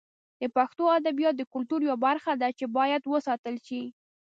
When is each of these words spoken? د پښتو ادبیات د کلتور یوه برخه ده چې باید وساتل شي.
د 0.41 0.43
پښتو 0.55 0.83
ادبیات 0.97 1.35
د 1.37 1.43
کلتور 1.53 1.79
یوه 1.87 1.97
برخه 2.07 2.31
ده 2.41 2.49
چې 2.57 2.65
باید 2.77 3.01
وساتل 3.13 3.55
شي. 3.67 3.81